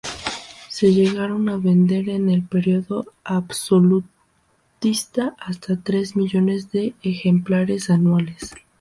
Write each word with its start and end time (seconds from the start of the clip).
Se 0.71 0.91
llegaron 0.95 1.47
a 1.47 1.57
vender 1.57 2.09
en 2.09 2.31
el 2.31 2.41
periodo 2.41 3.05
absolutista 3.23 5.35
hasta 5.37 5.79
tres 5.79 6.15
millones 6.15 6.71
de 6.71 6.95
ejemplares 7.03 7.87
anuales. 7.91 8.55